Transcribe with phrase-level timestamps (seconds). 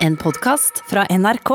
[0.00, 1.50] En podkast fra NRK.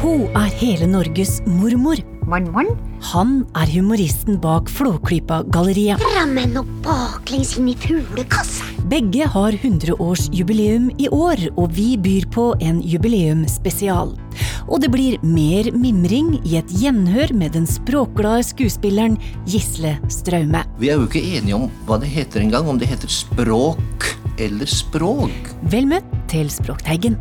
[0.00, 2.00] Hun er hele Norges mormor.
[3.12, 6.00] Han er humoristen bak Flåklypa-galleriet.
[6.16, 8.72] Rammen og baklengs inn i fuglekassa.
[8.88, 14.16] Begge har 100-årsjubileum i år, og vi byr på en jubileumsspesial.
[14.68, 19.18] Og det blir mer mimring i et gjenhør med den språkglade skuespilleren
[19.48, 20.64] Gisle Straume.
[20.80, 24.10] Vi er jo ikke enige om hva det heter engang, om det heter språk
[24.42, 25.52] eller språk.
[25.72, 27.18] Vel møtt til Språkteigen.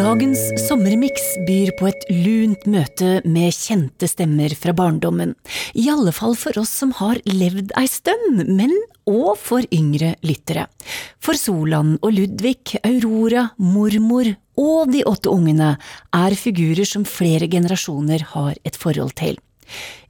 [0.00, 5.34] Dagens sommermiks byr på et lunt møte med kjente stemmer fra barndommen.
[5.74, 8.72] I alle fall for oss som har levd ei stund, men
[9.10, 10.68] og for yngre lyttere.
[11.18, 15.74] For Solan og Ludvig, Aurora, mormor og de åtte ungene
[16.14, 19.38] er figurer som flere generasjoner har et forhold til.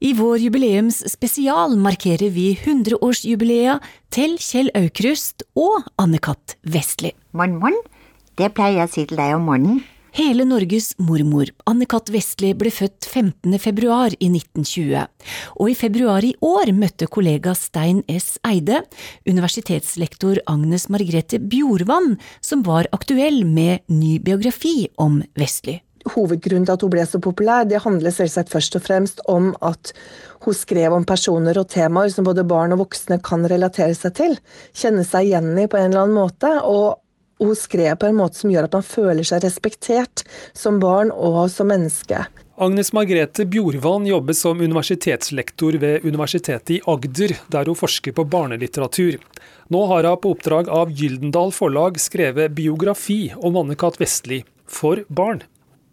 [0.01, 3.85] I vår jubileumsspesial markerer vi 100-årsjubileet
[4.15, 6.57] til Kjell Aukrust og Anne-Kat.
[6.65, 7.13] Vestli.
[7.37, 7.77] Morn, morn.
[8.41, 9.83] Det pleier jeg å si til deg om morgenen.
[10.13, 12.11] Hele Norges mormor, Anne-Cath.
[12.11, 13.55] Vestli, ble født 15.
[13.63, 15.05] februar i 1920,
[15.55, 18.33] og i februar i år møtte kollega Stein S.
[18.47, 18.81] Eide
[19.29, 25.77] universitetslektor Agnes Margrethe Bjorvann, som var aktuell med ny biografi om Vestli.
[26.11, 29.93] Hovedgrunnen til at hun ble så populær, det handler selvsagt først og fremst om at
[30.43, 34.35] hun skrev om personer og temaer som både barn og voksne kan relatere seg til,
[34.75, 36.51] kjenne seg igjen i på en eller annen måte.
[36.65, 37.00] og
[37.41, 40.25] hun skrev på en måte som gjør at man føler seg respektert
[40.57, 42.25] som barn og som menneske.
[42.61, 49.17] Agnes Margrethe Bjorvann jobber som universitetslektor ved Universitetet i Agder, der hun forsker på barnelitteratur.
[49.73, 53.97] Nå har hun på oppdrag av Gyldendal Forlag skrevet biografi om Anne-Cath.
[54.03, 55.41] Vestli for barn.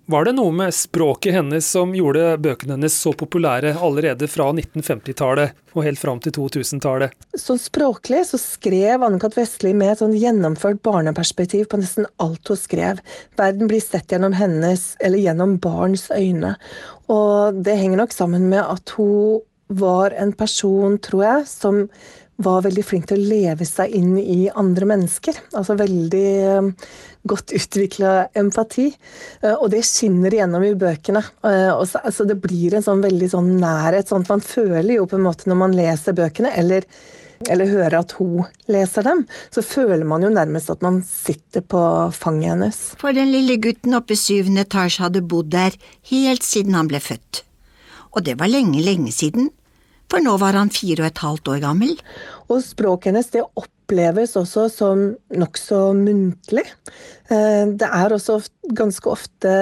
[0.10, 5.58] Var det noe med språket hennes som gjorde bøkene hennes så populære allerede fra 1950-tallet
[5.76, 7.12] og helt fram til 2000-tallet?
[7.36, 9.36] Sånn språklig så skrev Anne-Kat.
[9.36, 13.02] Vestli med et sånn gjennomført barneperspektiv på nesten alt hun skrev.
[13.36, 16.54] Verden blir sett gjennom hennes, eller gjennom barns øyne.
[17.12, 21.84] Og det henger nok sammen med at hun var en person, tror jeg, som
[22.48, 25.36] var veldig flink til å leve seg inn i andre mennesker.
[25.58, 26.28] Altså veldig
[27.30, 28.88] godt utvikla empati.
[29.42, 31.22] Eh, og det skinner igjennom i bøkene.
[31.48, 34.10] Eh, så, altså det blir en sånn veldig sånn nærhet.
[34.10, 36.88] sånn at Man føler jo på en måte når man leser bøkene, eller,
[37.50, 41.84] eller hører at hun leser dem, så føler man jo nærmest at man sitter på
[42.16, 42.82] fanget hennes.
[43.02, 45.78] For den lille gutten oppe i syvende etasje hadde bodd der
[46.12, 47.44] helt siden han ble født.
[48.18, 49.52] Og det var lenge, lenge siden
[50.12, 51.98] for nå var han fire og et halvt år gammel.
[52.48, 53.44] Og språket hennes det
[53.88, 56.66] oppleves også som nokså muntlig.
[57.30, 58.42] Det er også
[58.76, 59.54] ganske ofte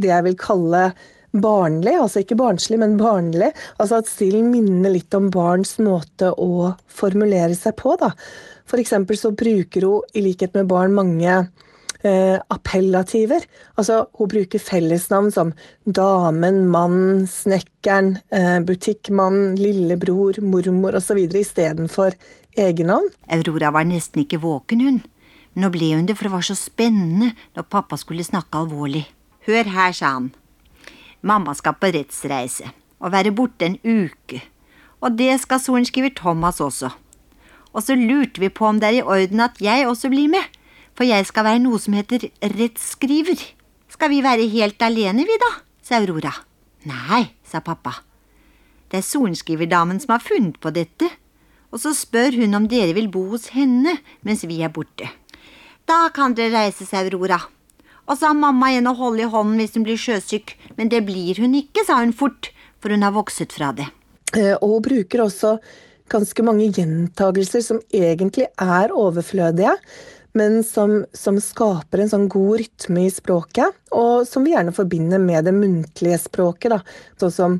[0.00, 0.82] det jeg vil kalle
[1.36, 3.50] barnlig, altså ikke barnslig, men barnlig.
[3.76, 8.12] Altså at stilen minner litt om barns måte å formulere seg på, da.
[8.66, 13.44] For eksempel så bruker hun, i likhet med barn, mange eh, appellativer.
[13.76, 15.52] Altså, hun bruker fellesnavn som
[15.84, 21.20] damen, mann, snekkeren, eh, butikkmann, lillebror, mormor osv.
[21.28, 22.16] istedenfor
[22.58, 23.08] egennavn.
[23.32, 24.98] Aurora var nesten ikke våken, hun.
[25.56, 29.06] Nå ble hun det, for det var så spennende når pappa skulle snakke alvorlig.
[29.46, 30.32] Hør her, sa han.
[31.22, 34.42] Mamma skal på rettsreise og være borte en uke.
[35.04, 36.90] Og det skal sorenskriver Thomas også.
[37.76, 40.44] Og så lurte vi på om det er i orden at jeg også blir med
[40.96, 43.36] for jeg skal være noe som heter rettsskriver.
[43.92, 45.52] Skal vi være helt alene, vi da?
[45.84, 46.32] sa Aurora.
[46.88, 47.92] Nei, sa pappa.
[48.90, 51.10] Det er sorenskriverdamen som har funnet på dette,
[51.72, 53.96] og så spør hun om dere vil bo hos henne
[54.26, 55.08] mens vi er borte.
[55.86, 57.38] Da kan dere reise, sa Aurora.
[58.06, 61.02] Og så har mamma igjen å holde i hånden hvis hun blir sjøsyk, men det
[61.06, 63.88] blir hun ikke, sa hun fort, for hun har vokset fra det.
[64.34, 65.56] Eh, og hun bruker også
[66.10, 69.74] ganske mange gjentagelser som egentlig er overflødige
[70.36, 75.22] men som, som, skaper en sånn god rytme i språket, og som vi gjerne forbinder
[75.22, 76.74] med det muntlige språket.
[76.74, 76.80] Da.
[77.22, 77.56] Sånn som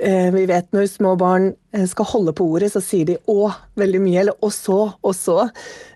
[0.00, 4.00] vi vet når små barn eh, skal holde på ordet, så sier de 'å' veldig
[4.00, 5.50] mye, eller 'og så', 'og så',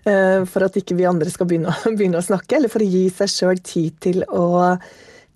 [0.05, 3.09] eh, for at ikke vi andre skal begynne, begynne å snakke, eller for å gi
[3.09, 4.77] seg sjøl tid til å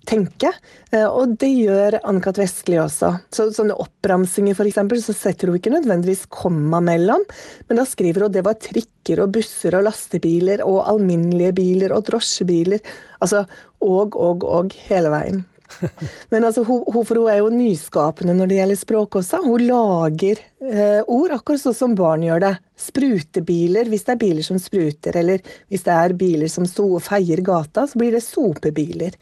[0.08, 0.52] tenke.
[0.92, 2.38] Eh, og det gjør Anne-Kat.
[2.40, 3.12] Vestli også.
[3.34, 7.24] Så, sånne oppramsinger, f.eks., så setter hun ikke nødvendigvis komma mellom,
[7.68, 11.94] men da skriver hun at det var trikker og busser og lastebiler og alminnelige biler
[11.96, 12.80] og drosjebiler.
[13.20, 13.44] Altså
[13.80, 15.44] og, og, og hele veien.
[16.32, 19.40] Men altså, hun, hun, for hun er jo nyskapende når det gjelder språk også.
[19.44, 22.52] Hun lager eh, ord, akkurat sånn som barn gjør det.
[22.80, 27.42] Sprutebiler hvis det er biler som spruter, eller hvis det er biler som so feier
[27.46, 29.16] gata, så blir det sopebiler.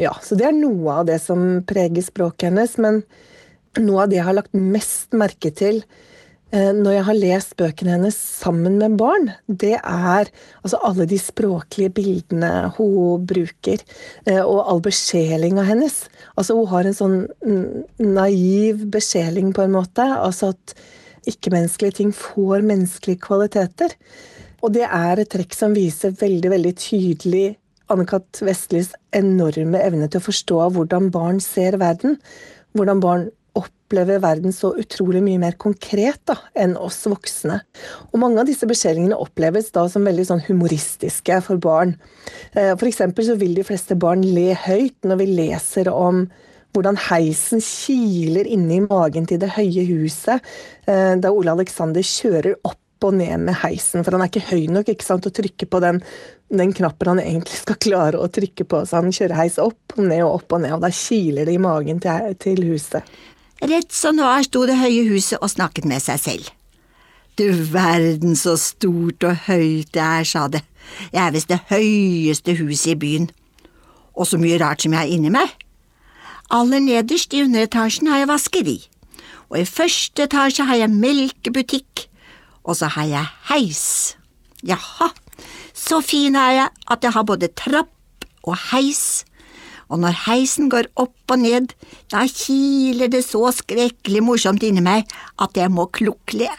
[0.00, 2.78] Ja, så det er noe av det som preger språket hennes.
[2.82, 3.04] Men
[3.82, 5.82] noe av det jeg har lagt mest merke til
[6.54, 10.28] når jeg har lest bøkene hennes sammen med barn, det er
[10.62, 13.82] altså alle de språklige bildene hun bruker,
[14.28, 16.04] eh, og all besjelinga hennes.
[16.38, 17.18] Altså Hun har en sånn
[17.98, 20.06] naiv besjeling, på en måte.
[20.06, 20.76] Altså at
[21.26, 23.96] ikke-menneskelige ting får menneskelige kvaliteter.
[24.62, 27.46] Og det er et trekk som viser veldig, veldig tydelig
[27.92, 28.40] Anne-Kat.
[28.46, 32.20] Vestlis enorme evne til å forstå hvordan barn ser verden.
[32.78, 33.26] Hvordan barn
[33.58, 37.60] opplever verden så utrolig mye mer konkret da, enn oss voksne.
[38.12, 41.94] Og mange av disse beskjedene oppleves da som veldig sånn humoristiske for barn.
[42.52, 46.26] Eh, eksempel så vil de fleste barn le høyt når vi leser om
[46.74, 50.42] hvordan heisen kiler inni magen til det høye huset
[50.90, 54.70] eh, da Ole Alexander kjører opp og ned med heisen, for han er ikke høy
[54.72, 56.00] nok ikke sant, å trykke på den,
[56.48, 58.80] den, knappen han egentlig skal klare å trykke på.
[58.88, 61.56] Så han kjører heis opp og ned og opp og ned, og da kiler det
[61.56, 63.04] i magen til, til huset.
[63.64, 66.48] Rett som nå her sto det høye huset og snakket med seg selv.
[67.40, 70.60] Du verden så stort og høyt det er, sa det,
[71.14, 73.30] jeg er visst det høyeste huset i byen,
[74.14, 75.48] og så mye rart som jeg er inni meg.
[76.52, 78.76] Aller nederst i underetasjen har jeg vaskeri,
[79.48, 82.06] og i første etasje har jeg melkebutikk,
[82.68, 83.84] og så har jeg heis.
[84.60, 85.08] Jaha,
[85.72, 89.24] så fin er jeg at jeg har både trapp og heis
[89.88, 91.72] og når heisen går opp og ned,
[92.12, 95.10] da kiler det så skrekkelig morsomt inni meg
[95.42, 96.50] at jeg må klukke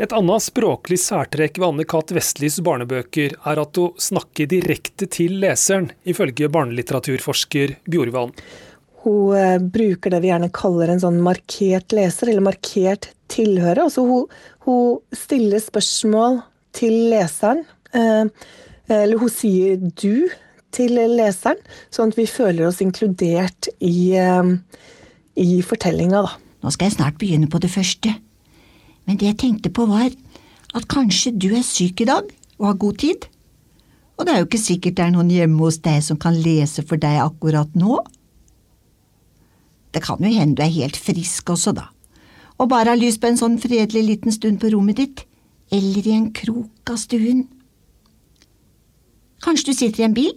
[0.00, 2.14] Et annet språklig særtrekk ved Anne-Kat.
[2.16, 8.32] Vestlis barnebøker er at hun snakker direkte til leseren, ifølge barnelitteraturforsker Bjorvann.
[9.04, 13.82] Hun eh, bruker det vi gjerne kaller en sånn markert leser, eller markert tilhører.
[13.84, 14.24] Altså hun,
[14.64, 16.40] hun stiller spørsmål
[16.76, 17.66] til leseren.
[17.92, 18.24] Eh,
[18.90, 20.30] eller hun sier du
[20.74, 24.54] til leseren, sånn at vi føler oss inkludert i, eh,
[25.36, 26.36] i fortellinga, da.
[26.60, 28.14] Nå skal jeg snart begynne på det første,
[29.06, 30.10] men det jeg tenkte på var
[30.76, 32.28] at kanskje du er syk i dag
[32.58, 33.28] og har god tid,
[34.18, 36.84] og det er jo ikke sikkert det er noen hjemme hos deg som kan lese
[36.84, 38.02] for deg akkurat nå.
[39.96, 41.88] Det kan jo hende du er helt frisk også, da,
[42.60, 45.24] og bare har lyst på en sånn fredelig liten stund på rommet ditt,
[45.72, 47.46] eller i en krok av stuen.
[49.40, 50.36] Kanskje du sitter i en bil?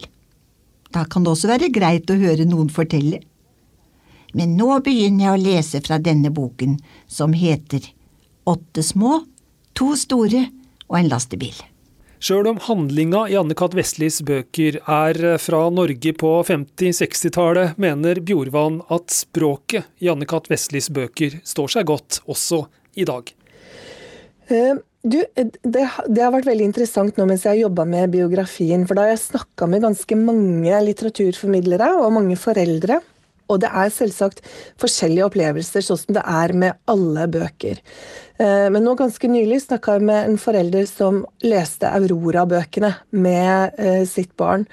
[0.94, 3.20] Da kan det også være greit å høre noen fortelle.
[4.34, 7.86] Men nå begynner jeg å lese fra denne boken, som heter
[8.44, 9.22] Åtte små,
[9.72, 10.42] to store
[10.90, 11.54] og en lastebil.
[12.24, 13.74] Sjøl om handlinga i Anne-Kat.
[13.76, 20.48] Vestlis bøker er fra Norge på 50-60-tallet, mener Bjorvann at språket i Anne-Kat.
[20.52, 22.62] Vestlis bøker står seg godt også
[23.00, 23.28] i dag.
[24.48, 28.86] Uh, du, det, det, har vært veldig interessant nå mens jeg har jobba med biografien.
[28.88, 33.02] For da har jeg snakka med ganske mange litteraturformidlere og mange foreldre.
[33.52, 34.40] Og det er selvsagt
[34.80, 37.82] forskjellige opplevelser, sånn som det er med alle bøker.
[38.40, 44.02] Eh, men nå ganske nylig snakka jeg med en forelder som leste Aurora-bøkene med eh,
[44.08, 44.64] sitt barn,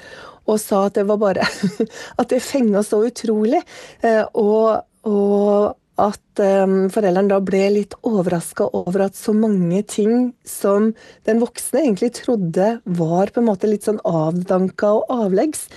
[0.47, 1.45] og sa at det var bare
[2.19, 3.59] At det fenga så utrolig.
[4.07, 10.31] Eh, og, og at um, foreldrene da ble litt overraska over at så mange ting
[10.47, 10.91] som
[11.29, 15.67] den voksne egentlig trodde var på en måte litt sånn avdanka og avleggs,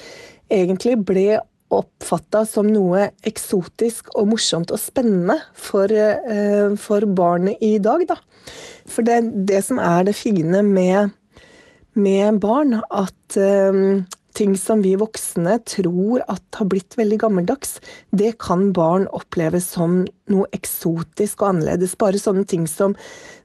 [0.52, 1.28] egentlig ble
[1.74, 8.06] oppfatta som noe eksotisk og morsomt og spennende for, uh, for barnet i dag.
[8.08, 8.18] Da.
[8.90, 11.14] For det, det som er det fine med,
[11.98, 14.04] med barn, at um,
[14.34, 17.78] ting som vi voksne tror at har blitt veldig gammeldags,
[18.10, 21.96] det kan barn oppleve som noe eksotisk og annerledes.
[22.00, 22.96] Bare sånne ting som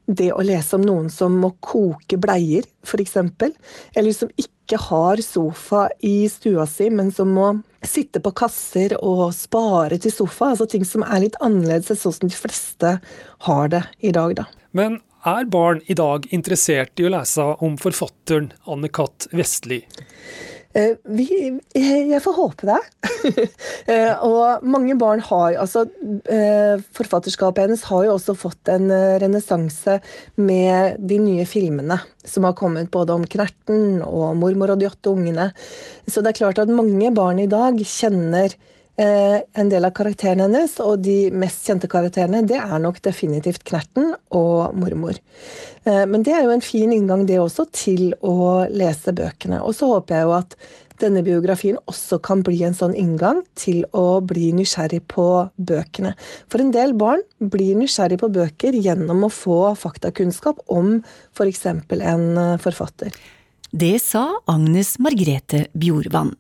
[0.10, 3.18] det å lese om noen som må koke bleier, f.eks.
[3.94, 7.52] Eller som ikke har sofa i stua si, men som må
[7.86, 10.54] sitte på kasser og spare til sofa.
[10.54, 12.96] Altså ting som er litt annerledes enn sånn som de fleste
[13.46, 14.50] har det i dag, da.
[14.74, 19.30] Men er barn i dag interessert i å lese om forfatteren Anne-Cath.
[19.36, 19.84] Vestli?
[20.78, 21.26] Eh, vi,
[21.74, 22.80] jeg får håpe det.
[23.90, 25.82] Eh, og mange barn har altså
[26.30, 28.86] eh, Forfatterskapet hennes har jo også fått en
[29.20, 29.96] renessanse
[30.38, 35.12] med de nye filmene som har kommet både om Knerten og 'Mormor og de åtte
[35.12, 35.50] ungene'.
[36.08, 40.48] Så det er klart at mange barn i dag kjenner Eh, en del av karakterene
[40.48, 45.20] hennes, og de mest kjente karakterene, det er nok definitivt Knerten og mormor.
[45.86, 49.62] Eh, men det er jo en fin inngang, det også, til å lese bøkene.
[49.64, 50.58] Og så håper jeg jo at
[51.00, 56.12] denne biografien også kan bli en sånn inngang til å bli nysgjerrig på bøkene.
[56.52, 60.98] For en del barn blir nysgjerrig på bøker gjennom å få faktakunnskap om
[61.32, 61.66] f.eks.
[61.72, 63.16] en eh, forfatter.
[63.70, 66.34] Det sa Agnes Margrethe Bjorvann.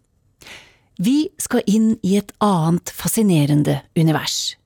[0.99, 4.57] Vi skal inn i et annet fascinerende univers.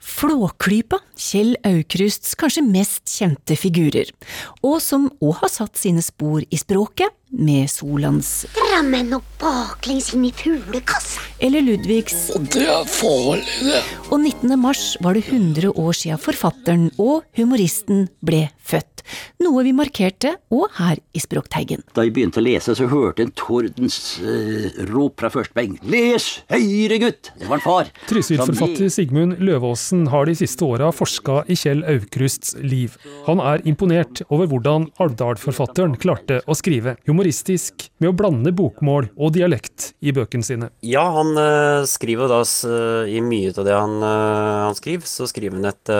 [0.00, 4.12] Flåklypa, Kjell Aukrusts kanskje mest kjente figurer,
[4.62, 10.26] og som òg har satt sine spor i språket, med Solands Rammen og baklengs inn
[10.28, 11.22] i fuglekassa.
[11.40, 13.82] eller Ludvigs Og det er farlig, det.
[14.10, 14.56] Og 19.
[14.60, 19.02] mars var det 100 år siden forfatteren og humoristen ble født,
[19.42, 21.82] noe vi markerte òg her i Språkteigen.
[21.96, 25.80] Da jeg begynte å lese, så hørte en tordens uh, rop fra første benk.
[25.90, 27.32] Les høyre, gutt!
[27.40, 27.90] Det var en far.
[28.10, 32.94] Trysil-forfatter Sigmund Løvaasen har de siste åra forska i Kjell Aukrusts liv.
[33.26, 39.34] Han er imponert over hvordan Alvdal-forfatteren klarte å skrive humoristisk med å blande bokmål og
[39.34, 40.70] dialekt i bøkene sine.
[40.80, 45.28] Ja, han uh, skriver da uh, i mye av det han, uh, han skriver, så
[45.28, 45.92] skriver han et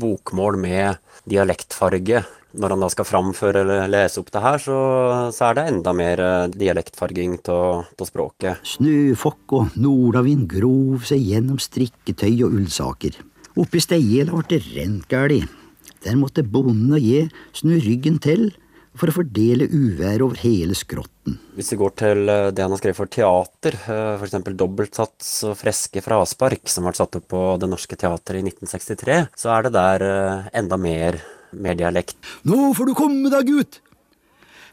[0.00, 2.22] bokmål med dialektfarge.
[2.50, 4.78] Når han da skal framføre eller lese opp det her, så,
[5.34, 6.22] så er det enda mer
[6.54, 8.62] dialektfarging av språket.
[8.66, 13.18] Snøfokk og nordavind grov seg gjennom strikketøy og ullsaker.
[13.58, 15.44] Oppi steiela ble det rent gæli.
[16.06, 18.50] Der måtte bonden og jeg snu ryggen til
[18.98, 21.36] for å fordele uvær over hele skrotten.
[21.56, 24.38] Hvis vi går til eh, det han har skrevet for teater, eh, f.eks.
[24.58, 29.20] dobbeltsats og freske fra Aspark som ble satt opp på Det Norske Teatret i 1963,
[29.38, 31.20] så er det der eh, enda mer,
[31.54, 32.18] mer dialekt.
[32.48, 33.80] Nå får du komme deg ut!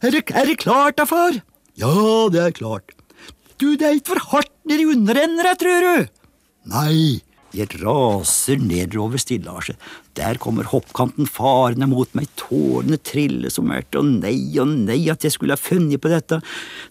[0.06, 1.40] Er det, er det klart da, far?
[1.78, 1.94] Ja,
[2.34, 2.94] det er klart.
[3.58, 6.12] Du, det er ikke for hardt nedi underenden, jeg tror du.
[6.70, 7.22] Nei,
[7.56, 9.78] jeg raser nedover stillaset.
[10.18, 15.24] Der kommer hoppkanten farende mot meg, tårene triller som mørkt og nei og nei at
[15.24, 16.42] jeg skulle ha funnet på dette.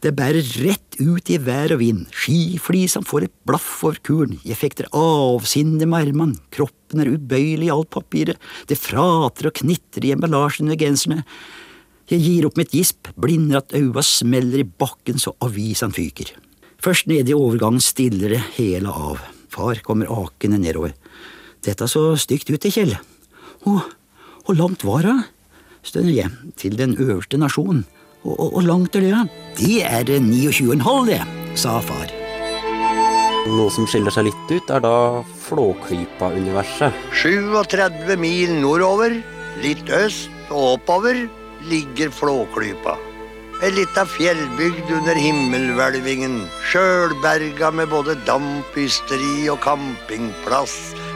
[0.01, 4.57] Det bærer rett ut i vær og vind, skiflisene får et blaff over kuren, jeg
[4.57, 10.17] fekter avsinne med armene, kroppen er ubøyelig i alt papiret, det frater og knitrer i
[10.17, 11.27] emballasjen ved genserne.
[12.07, 16.31] Jeg gir opp mitt gisp, blinder at øya smeller i bakken så avisen fyker.
[16.83, 19.36] Først nede i overgangen stiller det hele av.
[19.57, 20.93] Far kommer akende nedover.
[21.65, 22.93] Dette så stygt ut, det, Kjell.
[23.67, 23.81] Og
[24.45, 25.17] hvor langt var det?
[25.87, 27.85] stønner jeg, til den øverste nasjonen.
[28.27, 29.25] Og, og, og langt er det?
[29.61, 31.21] Det er 29,5, det,
[31.59, 32.11] sa far.
[33.47, 34.97] Noe som skiller seg litt ut, er da
[35.47, 36.97] Flåklypa-universet.
[37.15, 39.15] 37 mil nordover,
[39.63, 41.29] litt øst og oppover,
[41.71, 42.99] ligger Flåklypa.
[43.65, 50.75] Ei lita fjellbygd under himmelhvelvingen, sjølberga med både dampysteri og campingplass,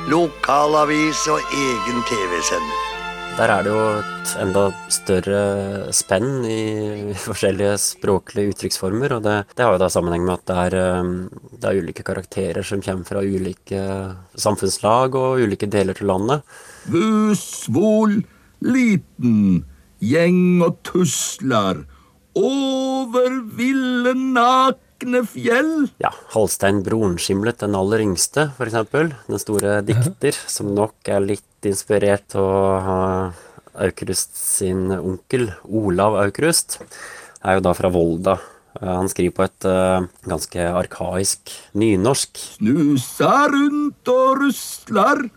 [0.09, 2.87] lokalavis og egen TV-sender.
[3.37, 5.43] Der er det jo et enda større
[5.93, 10.59] spenn i forskjellige språklige uttrykksformer, og det, det har jo da sammenheng med at det
[10.65, 11.13] er, eh,
[11.61, 13.85] det er ulike karakterer som kommer fra ulike
[14.41, 16.49] samfunnslag og ulike deler til landet.
[16.89, 18.23] Vøsvål,
[18.65, 19.41] liten,
[20.01, 21.85] gjeng og tusler,
[22.39, 25.89] over ville nakne fjell.
[26.03, 29.13] Ja, Halstein Bronskimlet, den aller yngste, for eksempel.
[29.29, 33.35] Den store dikter, som nok er litt inspirert av
[33.81, 36.81] Aukrust sin onkel, Olav Aukrust,
[37.45, 38.39] er jo da fra Volda.
[38.81, 42.41] Eh, Han skriver på et uh, ganske arkaisk nynorsk.
[42.59, 45.29] Snusa rundt og rusler,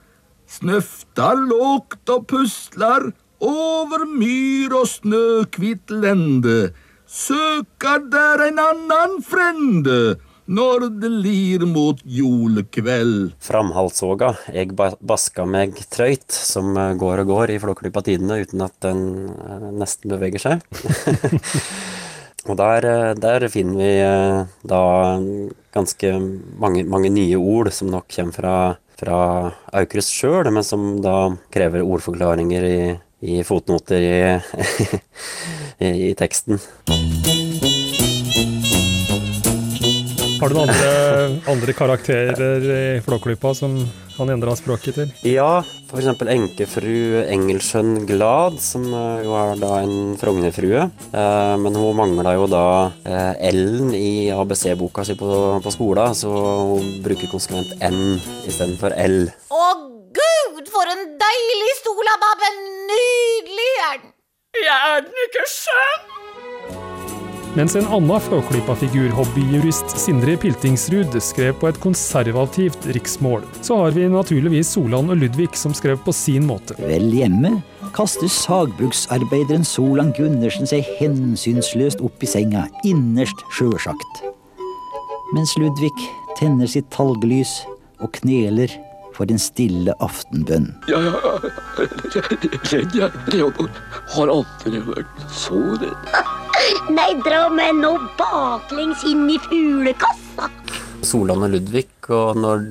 [0.50, 3.12] snøfta lågt og pusler,
[3.44, 6.72] over myr og snøkvitt lende,
[7.14, 10.16] søker der en annan frende,
[10.50, 13.32] når det lir mot julekveld.
[13.44, 18.76] Framhalsåga, eg ba- baska meg trøyt, som eh, går og går i Flåklypa-tidene uten at
[18.84, 20.66] den eh, nesten beveger seg.
[22.50, 23.94] og der, eh, der finner vi
[24.68, 24.82] da
[25.74, 26.12] ganske
[26.60, 28.58] mange, mange nye ord som nok kommer fra,
[29.00, 29.22] fra
[29.80, 31.18] Aukrust sjøl, men som da
[31.56, 32.78] krever ordforklaringer i,
[33.24, 34.18] i fotnoter i,
[35.88, 36.60] i, i teksten.
[40.44, 40.96] Har du noen andre,
[41.48, 43.78] andre karakterer i Flåklypa som
[44.18, 45.14] han endra språket til?
[45.32, 45.62] Ja,
[45.96, 50.88] eksempel enkefru Engelsjøen Glad, som eh, jo er da en Frognerfrue.
[51.16, 52.66] Eh, men hun mangla jo da
[53.08, 55.32] eh, L-en i ABC-boka si på,
[55.64, 56.34] på skolen, så
[56.74, 59.20] hun bruker konsekvent N istedenfor L.
[59.54, 59.93] Gud,
[60.74, 62.60] for en deilig stol av babben!
[62.90, 64.12] Nydelig er den!
[64.64, 66.12] Er den ikke skjønn?
[67.54, 74.08] Mens en annen Flåklypa-figur, hobbyjurist Sindre Piltingsrud, skrev på et konservativt riksmål, så har vi
[74.10, 76.74] naturligvis Solan og Ludvig som skrev på sin måte.
[76.82, 77.60] Vel hjemme
[77.94, 84.24] kaster sagbruksarbeideren Solan Gundersen seg hensynsløst opp i senga, innerst sjølsagt.
[85.38, 85.94] Mens Ludvig
[86.40, 87.60] tenner sitt talglys
[88.02, 88.74] og kneler
[89.16, 90.72] for din stille aftenbønn.
[90.90, 91.48] Jeg er
[92.72, 93.12] redd jeg
[94.14, 96.10] har aldri vært så redd.
[96.94, 100.50] Nei, dra meg nå baklengs inn i fuglekassa.
[101.04, 102.68] Solan og Ludvig, og når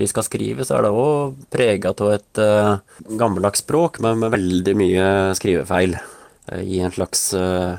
[0.00, 4.34] de skal skrive, så er det òg prega av et uh, gammeldags språk, men med
[4.34, 5.06] veldig mye
[5.38, 7.76] skrivefeil uh, i en slags uh,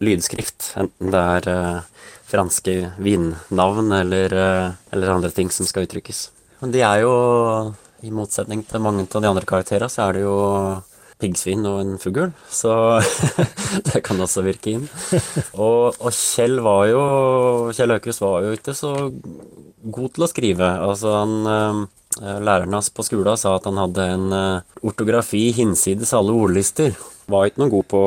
[0.00, 0.72] lydskrift.
[0.80, 1.82] Enten det er
[2.26, 4.32] franske vinnavn eller,
[4.90, 6.30] eller, andre ting som skal uttrykkes.
[6.60, 7.14] Men de er jo,
[8.06, 10.36] i motsetning til mange av de andre karakterene, så er det jo
[11.20, 12.72] piggsvin og en fugl, så
[13.88, 14.86] det kan også virke inn.
[15.56, 17.02] Og, og Kjell var jo
[17.76, 18.92] Kjell Aukrust var jo ikke så
[19.96, 20.70] god til å skrive.
[20.88, 21.84] Altså han eh,
[22.16, 26.96] Læreren hans på skolen sa at han hadde en eh, ortografi hinsides alle ordlister.
[27.32, 28.02] Var ikke noe god på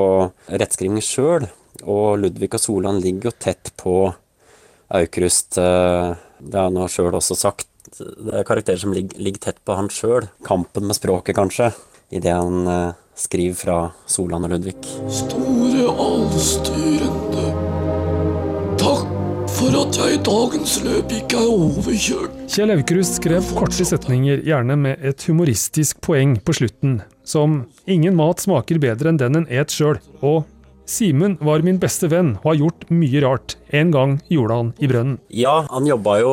[0.49, 1.49] rettskriving sjøl,
[1.83, 3.95] og Ludvig og Solan ligger jo tett på
[4.99, 5.57] Aukrust.
[5.61, 7.68] Eh, det har han sjøl også sagt.
[7.97, 10.29] Det er karakterer som ligger, ligger tett på han sjøl.
[10.45, 11.71] Kampen med språket, kanskje
[12.09, 13.77] i det han eh, skriver fra
[14.09, 14.75] Solan og Ludvig.
[15.13, 17.47] Store allstyrende.
[18.79, 19.09] Takk
[19.53, 22.37] for at jeg i dagens løp ikke er overkjørt.
[22.49, 28.39] Kjell Aukrust skrev korte setninger, gjerne med et humoristisk poeng på slutten, som 'Ingen mat
[28.39, 30.45] smaker bedre enn den en et sjøl', og
[30.89, 33.53] Simen var min beste venn og har gjort mye rart.
[33.69, 35.19] En gang gjorde han i brønnen.
[35.29, 36.31] Ja, han jobba jo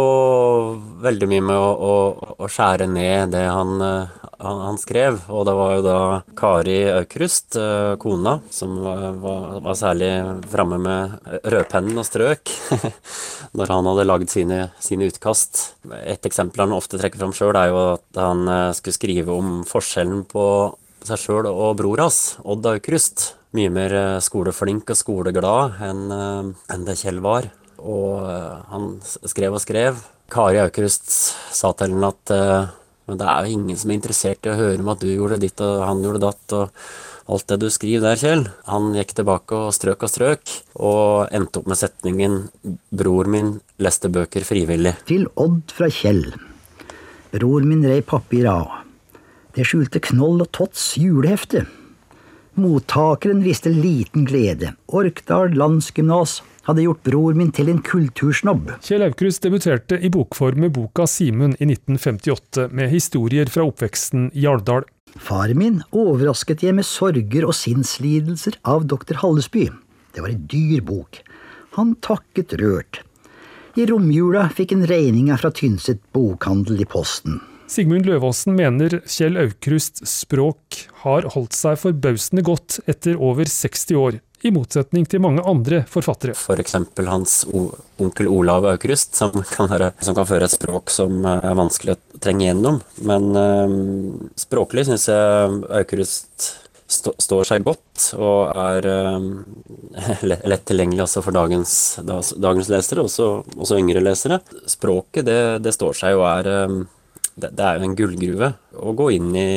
[1.04, 1.96] veldig mye med å, å,
[2.40, 5.18] å skjære ned det han, eh, han, han, skrev.
[5.28, 5.98] Og det var jo da
[6.40, 10.10] Kari Aukrust, eh, kona, som var, var, var særlig
[10.48, 12.54] framme med rødpennen og strøk
[13.60, 15.66] når han hadde lagd sine, sine, utkast.
[16.00, 19.60] Et eksempel han ofte trekker fram sjøl, er jo at han eh, skulle skrive om
[19.68, 20.48] forskjellen på
[21.08, 26.78] seg sjøl og bror hans, Odd Aukrust mye mer eh, skoleflink og skoleglad enn eh,
[26.86, 27.48] det Kjell var.
[27.80, 30.00] Og eh, han skrev og skrev.
[30.32, 31.10] Kari Aukrust
[31.54, 32.34] sa til ham at
[33.06, 35.38] men det er jo ingen som er interessert i å høre om at du gjorde
[35.38, 36.54] ditt og han gjorde datt.
[36.56, 36.72] og
[37.26, 38.42] alt det du skriver der, Kjell.
[38.70, 42.36] Han gikk tilbake og strøk og strøk, og endte opp med setningen
[42.94, 44.94] 'Bror min leste bøker frivillig'.
[45.06, 46.34] Til Odd fra Kjell.
[47.34, 48.85] Bror min rei papir av.
[49.56, 51.62] Det skjulte Knoll og Tots julehefte.
[52.60, 54.74] Mottakeren viste liten glede.
[54.92, 58.74] Orkdal landsgymnas hadde gjort bror min til en kultursnobb.
[58.84, 64.44] Kjell Aukrust debuterte i bokform med boka Simen i 1958, med historier fra oppveksten i
[64.50, 64.84] Alvdal.
[65.16, 69.70] Faren min overrasket jeg med sorger og sinnslidelser av doktor Hallesby.
[70.12, 71.22] Det var en dyr bok.
[71.80, 73.00] Han takket rørt.
[73.76, 77.40] I romjula fikk en regninga fra Tynset bokhandel i posten.
[77.66, 84.20] Sigmund Løvaasen mener Kjell Aukrusts språk har holdt seg forbausende godt etter over 60 år,
[84.46, 86.36] i motsetning til mange andre forfattere.
[86.38, 86.76] F.eks.
[86.94, 91.56] For hans onkel Olav Aukrust, som kan, være, som kan, føre et språk som er
[91.58, 92.78] vanskelig å trenge gjennom.
[93.08, 93.74] Men øh,
[94.38, 96.52] språklig syns jeg Aukrust
[96.86, 101.72] stå, står seg godt, og er øh, lett tilgjengelig også for dagens,
[102.06, 104.38] dagens lesere, også, også, yngre lesere.
[104.70, 106.84] Språket det, det står seg og er øh,
[107.36, 109.48] det, det er jo en gullgruve å gå inn i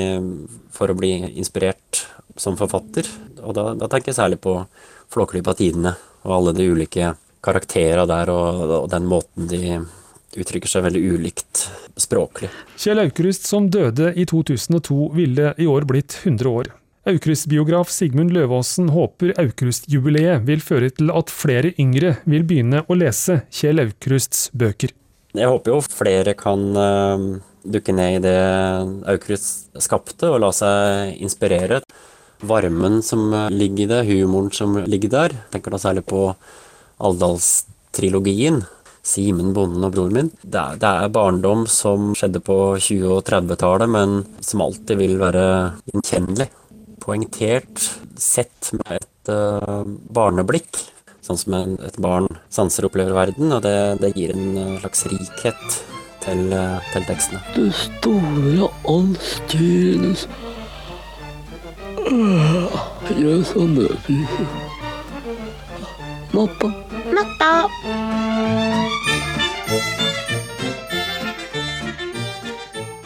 [0.75, 2.03] for å bli inspirert
[2.39, 3.07] som forfatter.
[3.43, 4.55] Og da, da tenker jeg særlig på
[5.11, 5.95] Flåklypa Tidene
[6.27, 7.13] og alle de ulike
[7.45, 9.79] karakterene der, og, og, den måten de
[10.39, 11.63] uttrykker seg veldig ulikt
[11.99, 12.51] språklig.
[12.79, 16.71] Kjell Aukrust, som døde i 2002, ville i år blitt 100 år.
[17.09, 23.39] Aukrust-biograf Sigmund Løvaasen håper Aukrust-jubileet vil føre til at flere yngre vil begynne å lese
[23.55, 24.93] Kjell Aukrusts bøker.
[25.37, 27.25] Jeg håper jo flere kan uh,
[27.63, 28.39] dukke ned i det
[29.11, 31.81] Aukrust skapte, og la seg inspirere.
[32.39, 35.37] Varmen som ligger i det, humoren som ligger der.
[35.51, 36.29] Tenker da særlig på
[36.99, 38.61] Alvdalstrilogien.
[39.09, 40.31] Simen, bonden og broren min.
[40.43, 45.15] Det er, det er, barndom som skjedde på 20- og 30-tallet, men som alltid vil
[45.21, 45.45] være
[45.91, 46.49] gjenkjennelig.
[46.99, 47.85] Poengtert,
[48.19, 50.83] sett med et uh, barneblikk.
[51.25, 55.98] Sånn som et barn sanser og opplever verden, og det, det gir en slags rikhet
[56.23, 57.41] til, eh, til tekstene.
[57.55, 60.27] Det store allstyrendes
[63.21, 64.47] Jøss og nødpriser.
[66.33, 66.69] Natta.
[67.15, 67.51] Natta.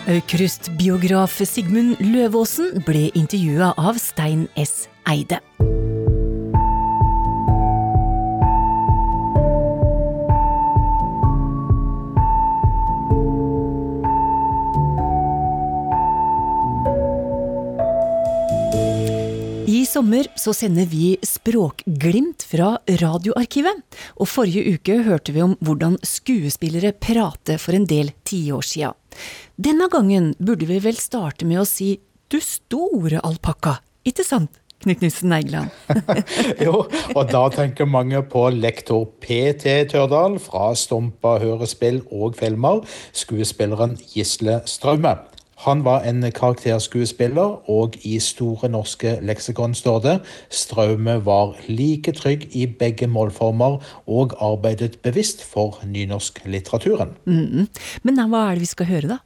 [0.07, 4.87] Aukrust-biograf Sigmund Løvaasen ble intervjua av Stein S.
[5.09, 5.39] Eide.
[19.93, 23.83] Sommer så sender vi Språkglimt fra Radioarkivet.
[24.17, 28.91] Og forrige uke hørte vi om hvordan skuespillere prater for en del tiår sia.
[29.55, 31.95] Denne gangen burde vi vel starte med å si
[32.33, 33.77] du store alpakka,
[34.07, 34.59] ikke sant?
[34.83, 35.69] Knut Knutsen Eigeland?
[36.65, 36.81] jo,
[37.13, 39.77] og da tenker mange på lektor P.T.
[39.93, 42.81] Tørdal fra Stompa hørespill og filmer,
[43.15, 45.15] skuespilleren Gisle Straume.
[45.65, 50.15] Han var en karakterskuespiller, og i Store norske leksikon står det
[50.49, 57.13] Straume var like trygg i begge målformer og arbeidet bevisst for nynorsklitteraturen.
[57.25, 57.69] Mm.
[58.03, 59.21] Men hva er det vi skal høre, da?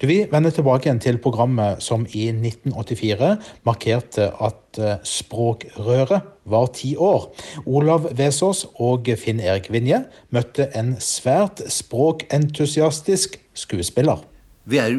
[0.00, 3.36] Du, Vi vender tilbake igjen til programmet som i 1984
[3.68, 7.28] markerte at eh, Språkrøret var ti år.
[7.66, 10.02] Olav Vesaas og Finn Erik Vinje
[10.34, 14.24] møtte en svært språkentusiastisk skuespiller.
[14.64, 14.96] Vi er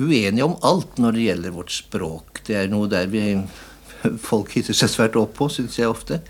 [0.00, 2.42] uenige om alt når det gjelder vårt språk.
[2.46, 3.24] Det er noe der vi
[4.28, 6.20] folk hitter seg svært opp på, syns jeg ofte.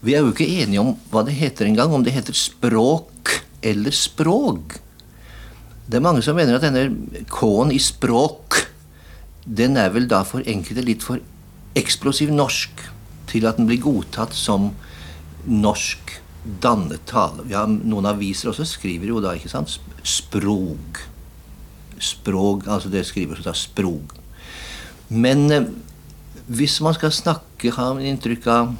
[0.00, 3.34] Vi er jo ikke enige om hva det heter engang, om det heter språk
[3.66, 4.78] eller språk.
[5.90, 8.62] Det er mange som mener at denne K-en i språk,
[9.44, 11.20] den er vel da for enkelte litt for
[11.76, 12.86] eksplosiv norsk
[13.30, 14.70] til at den blir godtatt som
[15.46, 16.16] norsk
[16.62, 17.44] dannet tale.
[17.50, 21.02] Ja, noen aviser også skriver jo da, ikke sant, sprog.
[22.00, 24.14] Sprog, altså det skriver da sprog.
[25.10, 25.68] Men eh,
[26.50, 28.72] hvis man skal snakke, ha inntrykk av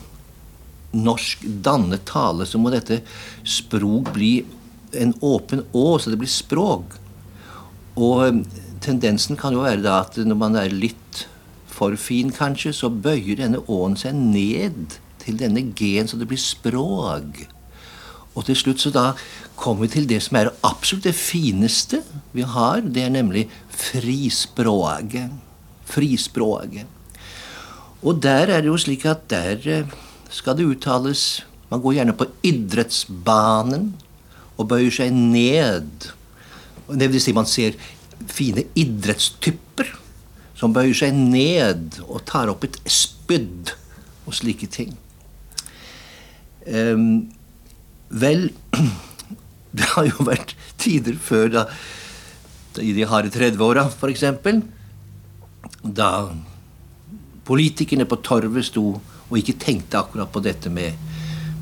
[0.97, 3.03] norsk dannet tale, så må dette
[3.47, 4.41] sprog bli
[4.99, 6.97] en åpen å, så det blir språk.
[8.01, 8.41] Og eh,
[8.83, 11.27] tendensen kan jo være da at når man er litt
[11.71, 16.41] for fin, kanskje, så bøyer denne å-en seg ned til denne g-en, så det blir
[16.41, 17.45] språk.
[18.35, 19.07] Og til slutt så da
[19.61, 22.01] kommer vi til det som er absolutt det fineste
[22.33, 22.81] vi har.
[22.81, 25.35] Det er nemlig frispråket.
[25.91, 26.89] Frispråket.
[28.01, 29.97] Og der er det jo slik at der eh,
[30.31, 33.93] skal det uttales Man går gjerne på idrettsbanen
[34.59, 36.09] og bøyer seg ned.
[36.91, 37.77] Det vil si man ser
[38.27, 39.93] fine idrettstypper
[40.59, 43.71] som bøyer seg ned og tar opp et spydd
[44.27, 44.97] og slike ting.
[46.67, 47.31] Um,
[48.11, 48.51] vel,
[49.77, 51.65] det har jo vært tider før, da,
[52.81, 54.25] i de harde 30-åra f.eks.,
[55.81, 56.11] da
[57.47, 58.85] politikerne på torvet sto
[59.31, 60.99] og ikke tenkte akkurat på dette med,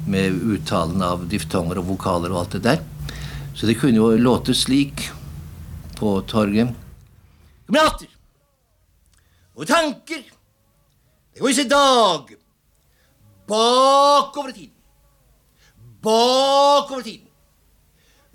[0.09, 2.83] med uttalen av diftonger og vokaler og alt det der.
[3.55, 5.09] Så det kunne jo låte slik
[5.99, 6.73] på torget.
[7.69, 8.11] Kamerater!
[9.59, 10.23] Og tanker!
[11.35, 12.35] Det går i sin dag
[13.49, 14.77] bakover i tiden.
[16.03, 17.28] Bakover i tiden.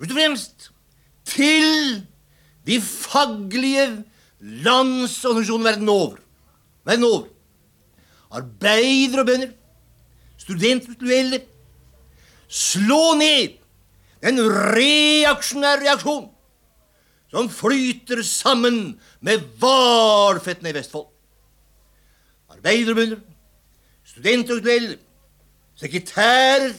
[0.04, 0.70] Først og fremst
[1.24, 2.02] til
[2.66, 4.04] de faglige
[4.40, 6.16] landsorganisasjonene verden over.
[6.84, 7.26] Verden over.
[8.30, 9.48] Arbeidere og bønder,
[10.36, 11.40] studenter og studelle.
[12.48, 13.56] Slå ned
[14.20, 16.28] den reaksjonære reaksjon
[17.30, 21.08] som flyter sammen med hvalfettene i Vestfold.
[22.52, 23.22] Arbeiderbønder,
[24.04, 24.98] studenter og studenter,
[25.80, 26.74] sekretærer,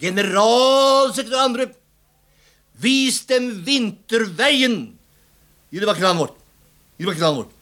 [0.00, 1.72] generalsekretærer og andre.
[2.82, 4.76] Vis dem vinterveien
[5.72, 6.36] det landet vårt.
[6.98, 7.52] I det vakre landet vårt.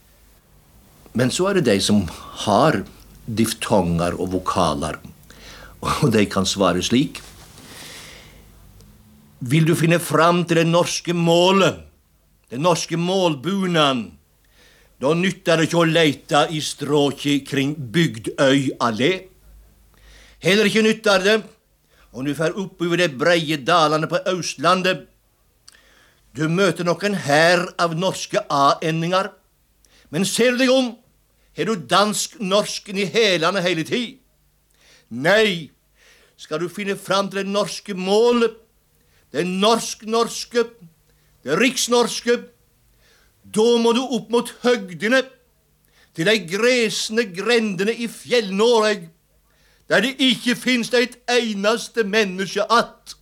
[1.12, 2.02] Men så er det de som
[2.46, 2.82] har
[3.26, 4.98] diftonger og vokaler,
[5.80, 7.20] og de kan svare slik.
[9.40, 11.90] Vil du finne fram til det norske målet?
[12.50, 14.10] den norske målbunaden.
[15.00, 19.12] Da nytter det ikke å leite i stråket kring Bygdøy allé.
[20.42, 21.36] Heller ikke nytter det
[22.10, 25.06] om du fer oppover de breie dalene på Østlandet.
[26.36, 29.32] Du møter nok en hær av norske a-endinger,
[30.14, 30.92] men ser du deg om,
[31.58, 34.20] har du dansk-norsken i hælene hele tid.
[35.10, 35.70] Nei,
[36.38, 38.54] skal du finne fram til det norske målet,
[39.34, 40.64] det norsk-norske,
[41.42, 42.38] det riksnorske.
[43.42, 45.24] Da må du opp mot høgdene,
[46.14, 49.08] til de gresne grendene i Fjell-Noreg,
[49.90, 53.19] der det ikke fins et eneste menneske att.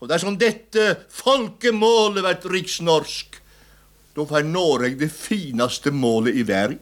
[0.00, 3.36] Og dersom dette folkemålet blir riksnorsk,
[4.16, 6.80] da får Noreg det fineste målet i verden.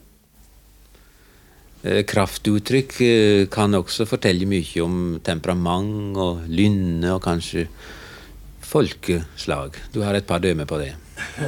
[1.82, 7.68] Eh, kraftuttrykk eh, kan også fortelle mye om temperament og lynne og kanskje
[8.66, 9.78] folkeslag.
[9.94, 10.94] Du har et par dømmer på det.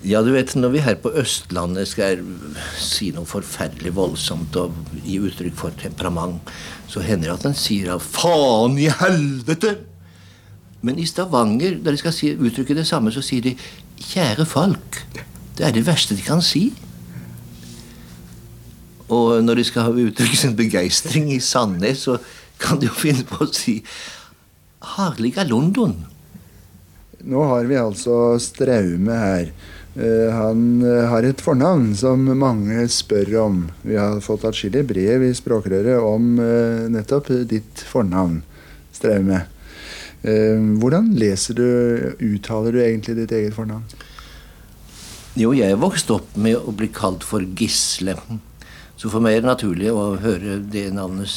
[0.00, 2.22] Ja, du vet, når vi her på Østlandet skal
[2.80, 6.48] si noe forferdelig voldsomt og gi uttrykk for temperament,
[6.88, 9.89] så hender det at en sier 'faen i helvete'.
[10.82, 13.56] Men i Stavanger, der de skal si, uttrykke det samme, så sier de
[14.00, 15.02] 'kjære folk'.
[15.58, 16.72] Det er det verste de kan si.
[19.08, 22.18] Og når de skal uttrykke sin begeistring i Sandnes, så
[22.60, 23.82] kan de jo finne på å si
[24.80, 26.06] 'Harliga London.
[27.20, 29.52] Nå har vi altså Straume her.
[29.94, 33.58] Eh, Han eh, har et fornavn som mange spør om.
[33.82, 38.40] Vi har fått atskillige brev i Språkrøret om eh, nettopp ditt fornavn,
[38.92, 39.42] Straume.
[40.20, 41.66] Eh, Hvordan leser du,
[42.20, 43.86] uttaler du egentlig ditt eget fornavn?
[45.38, 48.16] Jo, jeg vokste opp med å bli kalt for Gisle.
[49.00, 51.30] Så for meg er det naturlig å høre det navnet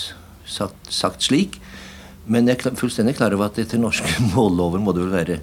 [0.49, 1.59] sagt, sagt slik.
[2.27, 5.39] Men jeg er fullstendig klar over at etter norske mållover må det vel være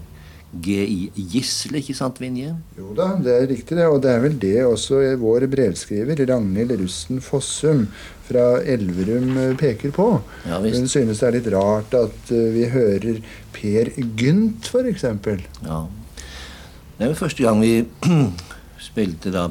[0.50, 2.56] GI Gisle, ikke sant, Vinje?
[2.74, 3.86] Jo da, det er riktig det.
[3.86, 7.86] Og det er vel det også vår brevskriver Ragnhild Russen Fossum
[8.26, 10.08] fra Elverum eh, peker på.
[10.48, 10.80] Ja, visst.
[10.80, 13.22] Hun synes det er litt rart at eh, vi hører
[13.54, 15.06] Per Gynt, f.eks.
[15.66, 15.80] Ja.
[16.98, 17.74] Det er jo første gang vi
[18.90, 19.48] spilte da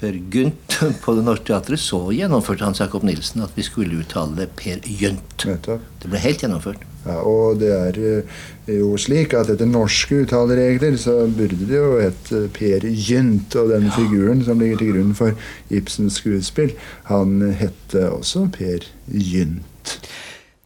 [0.00, 4.40] Per Gynt på Det Norske Teatret, så gjennomførte Hans Jakob Nilsen at vi skulle uttale
[4.40, 5.44] det Per Gynt.
[5.44, 6.88] Det ble helt gjennomført.
[7.02, 8.40] Ja, og det er eh,
[8.78, 13.56] jo slik at etter norske uttaleregler så burde det jo hett Per Gynt.
[13.58, 15.38] Og den figuren som ligger til grunn for
[15.74, 16.74] Ibsens skuespill,
[17.10, 19.96] han hette også Per Gynt.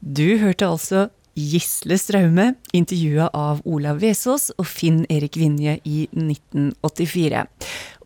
[0.00, 7.44] Du hørte altså Gisle Straume, intervjua av Olav Vesaas og Finn Erik Vinje i 1984.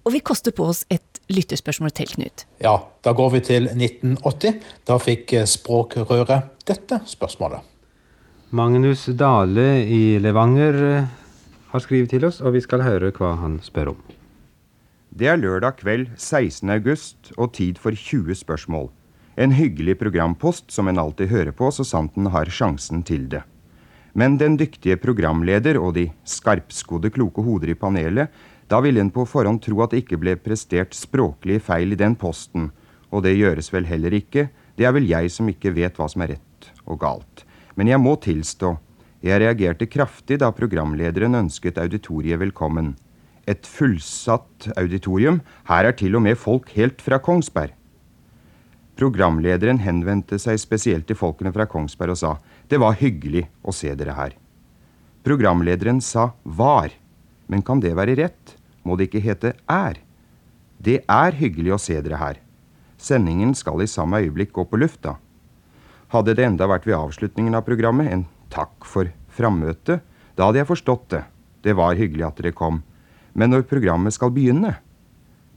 [0.02, 2.46] Og vi koster på oss et lytterspørsmål til, Knut.
[2.62, 4.58] Ja, da går vi til 1980.
[4.88, 7.69] Da fikk eh, Språkrøret dette spørsmålet.
[8.50, 11.04] Magnus Dale i Levanger eh,
[11.70, 13.98] har skrevet til oss, og vi skal høre hva han spør om.
[15.14, 16.66] Det er lørdag kveld 16.
[16.74, 18.88] august og tid for 20 spørsmål.
[19.38, 23.44] En hyggelig programpost som en alltid hører på så sant en har sjansen til det.
[24.18, 28.34] Men den dyktige programleder og de skarpskodde kloke hoder i panelet,
[28.66, 32.18] da ville en på forhånd tro at det ikke ble prestert språklige feil i den
[32.18, 32.72] posten.
[33.14, 36.26] Og det gjøres vel heller ikke, det er vel jeg som ikke vet hva som
[36.26, 37.46] er rett og galt.
[37.78, 38.74] Men jeg må tilstå,
[39.20, 42.94] jeg reagerte kraftig da programlederen ønsket auditoriet velkommen.
[43.48, 47.74] Et fullsatt auditorium, her er til og med folk helt fra Kongsberg.
[49.00, 52.32] Programlederen henvendte seg spesielt til folkene fra Kongsberg og sa
[52.68, 54.34] det var hyggelig å se dere her.
[55.24, 56.92] Programlederen sa var,
[57.48, 58.56] men kan det være rett?
[58.84, 60.00] Må det ikke hete er?
[60.80, 62.38] Det er hyggelig å se dere her.
[63.00, 65.16] Sendingen skal i samme øyeblikk gå på lufta.
[66.10, 70.02] Hadde det enda vært ved avslutningen av programmet en takk for frammøtet,
[70.34, 71.24] da hadde jeg forstått det.
[71.62, 72.80] Det var hyggelig at dere kom.
[73.38, 74.78] Men når programmet skal begynne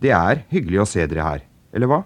[0.03, 2.03] Det er hyggelig å se dere her, eller hva?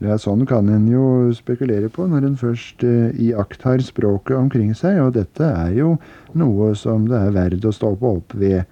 [0.00, 5.02] Ja, Sånn kan en jo spekulere på når en først eh, iakttar språket omkring seg,
[5.04, 5.98] og dette er jo
[6.32, 8.64] noe som det er verdt å stoppe opp ved.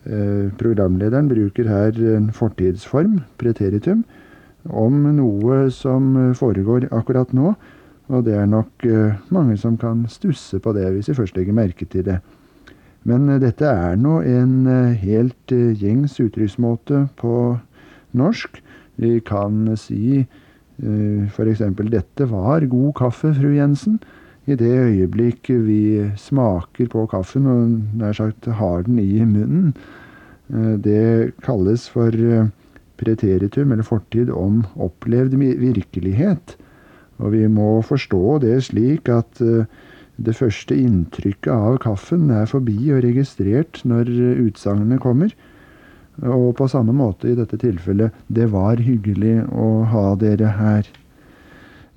[0.00, 4.02] Eh, programlederen bruker her en fortidsform, preteritum,
[4.68, 7.54] om noe som eh, foregår akkurat nå,
[8.10, 11.56] og det er nok eh, mange som kan stusse på det hvis de først legger
[11.56, 12.18] merke til det.
[13.08, 14.68] Men eh, dette er nå en
[15.00, 17.34] helt gjengs uttrykksmåte på
[18.12, 18.60] norsk.
[19.00, 20.26] Vi kan si
[20.80, 21.60] f.eks.:
[21.92, 23.98] Dette var god kaffe, fru Jensen.
[24.48, 29.74] I det øyeblikk vi smaker på kaffen og nær sagt har den i munnen.
[30.48, 32.16] Det kalles for
[33.00, 36.56] preteritum, eller fortid, om opplevd virkelighet.
[37.20, 39.68] Og vi må forstå det slik at eh,
[40.20, 44.10] det første inntrykket av kaffen er forbi og registrert når
[44.48, 45.32] utsagnene kommer.
[46.20, 50.88] Og på samme måte i dette tilfellet det var hyggelig å ha dere her.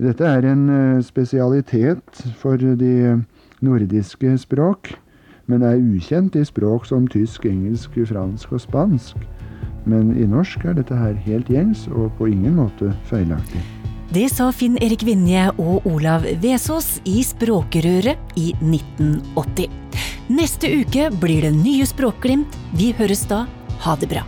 [0.02, 3.24] Dette er en eh, spesialitet for de
[3.63, 4.94] nordiske språk,
[5.48, 9.33] men er ukjent i språk som tysk, engelsk, fransk og spansk.
[9.89, 13.62] Men i norsk er dette her helt gjengs og på ingen måte feilaktig.
[14.13, 19.65] Det sa Finn Erik Vinje og Olav Vesaas i Språkrøret i 1980.
[20.30, 22.54] Neste uke blir det nye Språkglimt.
[22.78, 23.43] Vi høres da.
[23.84, 24.24] Ha det bra.